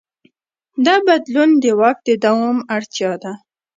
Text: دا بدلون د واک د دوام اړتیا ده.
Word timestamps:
دا 0.85 0.95
بدلون 1.07 1.49
د 1.63 1.65
واک 1.79 1.97
د 2.07 2.09
دوام 2.23 2.57
اړتیا 2.75 3.11
ده. 3.23 3.33